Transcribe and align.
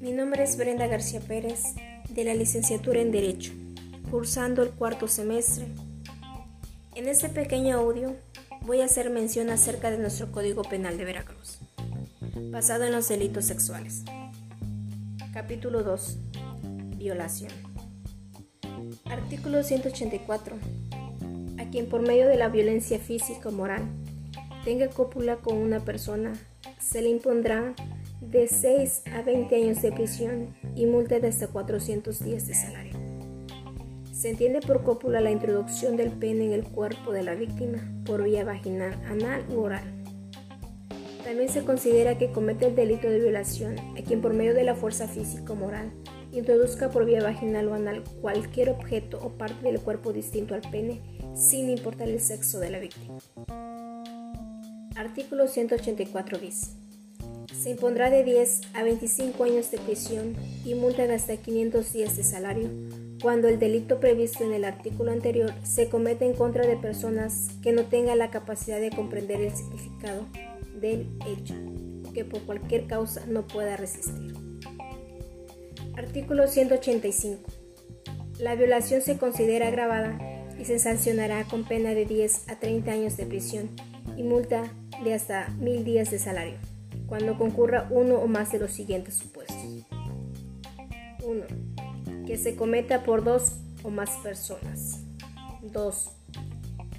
es 0.00 0.56
Brenda 0.56 0.86
García 0.86 1.20
Pérez, 1.20 1.62
de 2.08 2.24
la 2.24 2.32
licenciatura 2.34 3.00
en 3.00 3.10
Derecho, 3.10 3.52
cursando 4.10 4.62
el 4.62 4.70
cuarto 4.70 5.08
semestre. 5.08 5.66
En 6.94 7.08
este 7.08 7.28
pequeño 7.28 7.76
audio 7.76 8.14
voy 8.62 8.80
a 8.80 8.84
hacer 8.84 9.10
mención 9.10 9.50
acerca 9.50 9.90
de 9.90 9.98
nuestro 9.98 10.30
Código 10.30 10.62
Penal 10.62 10.96
de 10.96 11.04
Veracruz, 11.04 11.58
basado 12.52 12.84
en 12.84 12.92
los 12.92 13.08
delitos 13.08 13.46
sexuales. 13.46 14.04
Capítulo 15.32 15.82
2. 15.82 16.18
Violación. 16.96 17.52
Artículo 19.06 19.64
184. 19.64 20.56
A 21.58 21.70
quien 21.70 21.88
por 21.88 22.02
medio 22.02 22.28
de 22.28 22.36
la 22.36 22.48
violencia 22.48 23.00
física 23.00 23.48
o 23.48 23.52
moral 23.52 23.82
tenga 24.64 24.88
cópula 24.88 25.36
con 25.36 25.56
una 25.56 25.80
persona, 25.80 26.34
se 26.78 27.02
le 27.02 27.10
impondrá 27.10 27.74
de 28.20 28.48
6 28.48 29.02
a 29.14 29.22
20 29.22 29.54
años 29.54 29.82
de 29.82 29.92
prisión 29.92 30.54
y 30.74 30.86
multa 30.86 31.18
de 31.20 31.28
hasta 31.28 31.48
400 31.48 32.24
días 32.24 32.46
de 32.46 32.54
salario. 32.54 32.94
Se 34.12 34.30
entiende 34.30 34.60
por 34.60 34.82
cópula 34.82 35.20
la 35.20 35.30
introducción 35.30 35.96
del 35.96 36.10
pene 36.10 36.46
en 36.46 36.52
el 36.52 36.64
cuerpo 36.64 37.12
de 37.12 37.22
la 37.22 37.34
víctima 37.34 37.78
por 38.04 38.24
vía 38.24 38.44
vaginal, 38.44 38.94
anal 39.06 39.44
u 39.50 39.60
oral. 39.60 39.84
También 41.22 41.48
se 41.48 41.64
considera 41.64 42.18
que 42.18 42.32
comete 42.32 42.66
el 42.66 42.74
delito 42.74 43.08
de 43.08 43.20
violación 43.20 43.78
a 43.96 44.02
quien 44.02 44.20
por 44.20 44.34
medio 44.34 44.54
de 44.54 44.64
la 44.64 44.74
fuerza 44.74 45.06
física 45.06 45.52
o 45.52 45.56
moral 45.56 45.92
introduzca 46.32 46.90
por 46.90 47.04
vía 47.04 47.22
vaginal 47.22 47.68
o 47.68 47.74
anal 47.74 48.02
cualquier 48.20 48.70
objeto 48.70 49.18
o 49.22 49.30
parte 49.30 49.64
del 49.64 49.80
cuerpo 49.80 50.12
distinto 50.12 50.54
al 50.54 50.62
pene 50.62 51.00
sin 51.34 51.70
importar 51.70 52.08
el 52.08 52.20
sexo 52.20 52.58
de 52.58 52.70
la 52.70 52.78
víctima. 52.78 53.18
Artículo 54.96 55.46
184 55.46 56.38
bis. 56.38 56.72
Se 57.52 57.70
impondrá 57.70 58.10
de 58.10 58.24
10 58.24 58.60
a 58.74 58.82
25 58.82 59.44
años 59.44 59.70
de 59.70 59.78
prisión 59.78 60.36
y 60.64 60.74
multa 60.74 61.06
de 61.06 61.14
hasta 61.14 61.36
500 61.36 61.92
días 61.92 62.16
de 62.16 62.24
salario 62.24 62.70
cuando 63.20 63.48
el 63.48 63.58
delito 63.58 63.98
previsto 63.98 64.44
en 64.44 64.52
el 64.52 64.64
artículo 64.64 65.10
anterior 65.10 65.52
se 65.64 65.88
comete 65.88 66.24
en 66.24 66.34
contra 66.34 66.66
de 66.66 66.76
personas 66.76 67.48
que 67.62 67.72
no 67.72 67.86
tengan 67.86 68.18
la 68.18 68.30
capacidad 68.30 68.80
de 68.80 68.90
comprender 68.90 69.40
el 69.40 69.54
significado 69.54 70.26
del 70.80 71.08
hecho, 71.26 71.54
que 72.14 72.24
por 72.24 72.42
cualquier 72.42 72.86
causa 72.86 73.26
no 73.26 73.46
pueda 73.46 73.76
resistir. 73.76 74.34
Artículo 75.96 76.46
185. 76.46 77.50
La 78.38 78.54
violación 78.54 79.02
se 79.02 79.18
considera 79.18 79.66
agravada 79.66 80.16
y 80.60 80.64
se 80.64 80.78
sancionará 80.78 81.44
con 81.44 81.64
pena 81.64 81.94
de 81.94 82.04
10 82.04 82.48
a 82.48 82.60
30 82.60 82.92
años 82.92 83.16
de 83.16 83.26
prisión 83.26 83.70
y 84.16 84.22
multa 84.22 84.72
de 85.02 85.14
hasta 85.14 85.48
mil 85.58 85.84
días 85.84 86.10
de 86.10 86.20
salario 86.20 86.58
cuando 87.08 87.38
concurra 87.38 87.88
uno 87.90 88.16
o 88.16 88.26
más 88.28 88.52
de 88.52 88.58
los 88.58 88.70
siguientes 88.70 89.14
supuestos. 89.14 89.56
1. 91.24 91.44
Que 92.26 92.36
se 92.36 92.54
cometa 92.54 93.02
por 93.02 93.24
dos 93.24 93.56
o 93.82 93.90
más 93.90 94.10
personas. 94.22 95.00
2. 95.62 96.10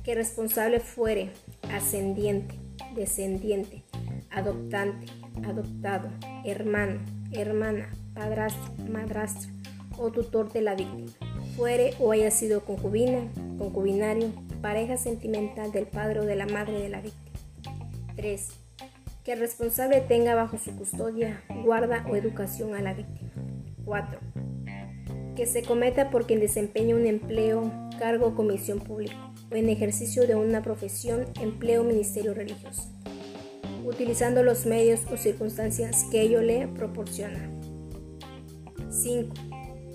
Que 0.03 0.16
responsable 0.16 0.79
fuere 0.79 1.29
ascendiente, 1.71 2.55
descendiente, 2.95 3.83
adoptante, 4.31 5.07
adoptado, 5.47 6.09
hermano, 6.44 6.99
hermana, 7.31 7.91
padrastro, 8.16 8.73
madrastra 8.89 9.51
o 9.97 10.11
tutor 10.11 10.51
de 10.51 10.61
la 10.61 10.75
víctima. 10.75 11.11
Fuere 11.55 11.94
o 11.99 12.11
haya 12.11 12.31
sido 12.31 12.66
concubina, 12.66 13.19
concubinario, 13.57 14.31
pareja 14.61 14.97
sentimental 14.97 15.71
del 15.71 15.85
padre 15.85 16.21
o 16.21 16.25
de 16.25 16.35
la 16.35 16.47
madre 16.47 16.79
de 16.79 16.89
la 16.89 17.01
víctima. 17.01 17.38
3 18.16 18.69
que 19.30 19.33
el 19.33 19.41
responsable 19.41 20.02
tenga 20.02 20.33
bajo 20.33 20.58
su 20.58 20.75
custodia, 20.75 21.44
guarda 21.63 22.03
o 22.09 22.16
educación 22.16 22.73
a 22.73 22.81
la 22.81 22.95
víctima. 22.95 23.29
4. 23.85 24.19
Que 25.35 25.45
se 25.45 25.62
cometa 25.62 26.09
por 26.09 26.25
quien 26.25 26.40
desempeña 26.40 26.95
un 26.95 27.06
empleo, 27.06 27.72
cargo 28.00 28.25
o 28.25 28.35
comisión 28.35 28.79
pública 28.79 29.31
o 29.51 29.56
en 29.56 29.69
ejercicio 29.69 30.25
de 30.25 30.34
una 30.34 30.63
profesión, 30.63 31.28
empleo 31.40 31.81
o 31.81 31.84
ministerio 31.84 32.34
religioso, 32.34 32.90
utilizando 33.85 34.41
los 34.41 34.66
medios 34.66 35.01
o 35.13 35.16
circunstancias 35.16 36.06
que 36.09 36.22
ello 36.22 36.41
le 36.41 36.67
proporciona. 36.67 37.51
5. 38.90 39.31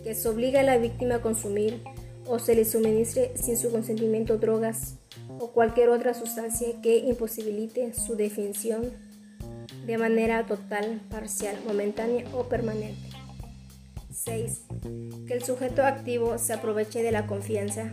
Que 0.04 0.14
se 0.14 0.28
obliga 0.28 0.60
a 0.60 0.62
la 0.62 0.78
víctima 0.78 1.16
a 1.16 1.22
consumir 1.22 1.82
o 2.28 2.38
se 2.38 2.54
le 2.54 2.64
suministre 2.64 3.32
sin 3.34 3.56
su 3.56 3.72
consentimiento 3.72 4.38
drogas 4.38 5.00
o 5.40 5.50
cualquier 5.50 5.88
otra 5.88 6.14
sustancia 6.14 6.68
que 6.80 6.98
imposibilite 6.98 7.94
su 7.94 8.14
definición 8.14 9.03
de 9.86 9.98
manera 9.98 10.46
total, 10.46 11.00
parcial, 11.10 11.58
momentánea 11.66 12.24
o 12.32 12.44
permanente. 12.44 13.08
6. 14.10 14.64
Que 15.26 15.34
el 15.34 15.42
sujeto 15.42 15.84
activo 15.84 16.38
se 16.38 16.52
aproveche 16.52 17.02
de 17.02 17.12
la 17.12 17.26
confianza, 17.26 17.92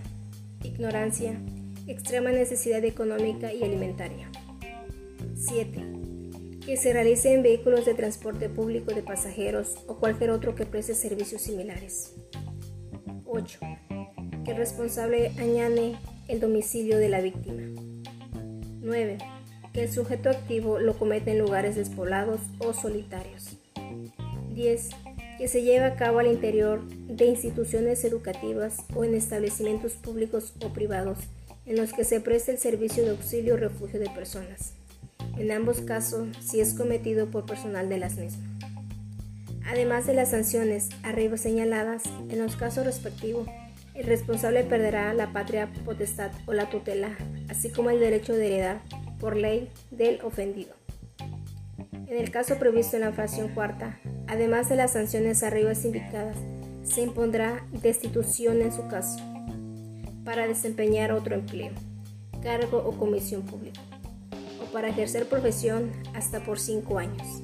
ignorancia, 0.64 1.40
extrema 1.88 2.32
necesidad 2.32 2.84
económica 2.86 3.54
y 3.54 3.64
alimentaria. 3.64 4.30
7. 5.36 5.84
Que 6.66 6.78
se 6.78 6.94
realice 6.94 7.34
en 7.34 7.44
vehículos 7.44 7.86
de 7.86 7.96
transporte 7.96 8.48
público 8.48 8.94
de 8.94 9.02
pasajeros 9.02 9.76
o 9.88 9.98
cualquier 9.98 10.32
otro 10.32 10.56
que 10.56 10.66
preste 10.66 10.94
servicios 10.94 11.42
similares. 11.42 12.16
8. 13.26 13.60
Que 14.46 14.52
el 14.52 14.58
responsable 14.58 15.32
añade 15.40 15.98
el 16.28 16.40
domicilio 16.40 16.98
de 16.98 17.10
la 17.10 17.22
víctima. 17.22 17.64
9 18.82 19.41
que 19.74 19.84
el 19.84 19.92
sujeto 19.92 20.30
activo 20.30 20.80
lo 20.80 20.98
cometa 20.98 21.32
en 21.32 21.40
lugares 21.40 21.76
despoblados 21.76 22.42
o 22.60 22.74
solitarios. 22.74 23.58
10. 24.54 24.90
Que 25.38 25.48
se 25.48 25.64
lleve 25.64 25.86
a 25.86 25.96
cabo 25.96 26.20
al 26.20 26.28
interior 26.28 26.88
de 26.90 27.26
instituciones 27.26 28.04
educativas 28.04 28.78
o 28.96 29.04
en 29.04 29.16
establecimientos 29.16 29.94
públicos 29.94 30.54
o 30.64 30.70
privados 30.70 31.18
en 31.66 31.78
los 31.78 31.94
que 31.94 32.04
se 32.04 32.20
preste 32.20 32.52
el 32.52 32.58
servicio 32.58 33.04
de 33.04 33.12
auxilio 33.12 33.54
o 33.54 33.58
refugio 33.58 34.00
de 34.00 34.10
personas, 34.10 34.74
en 35.38 35.52
ambos 35.52 35.82
casos 35.82 36.28
si 36.42 36.60
es 36.60 36.74
cometido 36.74 37.28
por 37.28 37.46
personal 37.46 37.88
de 37.88 37.98
las 37.98 38.16
mismas. 38.18 38.50
Además 39.66 40.06
de 40.06 40.16
las 40.16 40.32
sanciones 40.32 40.90
arriba 41.04 41.38
señaladas, 41.38 42.04
en 42.30 42.40
los 42.40 42.56
casos 42.56 42.86
respectivos, 42.86 43.48
el 43.94 44.06
responsable 44.06 44.64
perderá 44.64 45.14
la 45.14 45.32
patria 45.32 45.72
potestad 45.86 46.32
o 46.46 46.54
la 46.54 46.70
tutela, 46.70 47.16
así 47.48 47.70
como 47.70 47.90
el 47.90 48.00
derecho 48.00 48.34
de 48.34 48.48
heredar 48.48 48.82
por 49.22 49.38
ley 49.38 49.70
del 49.92 50.20
ofendido. 50.24 50.74
En 52.08 52.18
el 52.18 52.32
caso 52.32 52.58
previsto 52.58 52.98
en 52.98 53.04
la 53.04 53.14
fracción 53.14 53.50
cuarta, 53.54 54.00
además 54.28 54.68
de 54.68 54.76
las 54.76 54.92
sanciones 54.92 55.44
arriba 55.44 55.72
indicadas, 55.84 56.36
se 56.84 57.04
impondrá 57.04 57.66
destitución 57.72 58.62
en 58.62 58.74
su 58.74 58.88
caso 58.88 59.20
para 60.26 60.48
desempeñar 60.48 61.12
otro 61.12 61.36
empleo, 61.36 61.72
cargo 62.44 62.80
o 62.80 62.98
comisión 62.98 63.44
pública, 63.44 63.80
o 64.62 64.72
para 64.74 64.90
ejercer 64.90 65.28
profesión 65.28 65.92
hasta 66.14 66.42
por 66.42 66.60
cinco 66.60 66.98
años. 66.98 67.44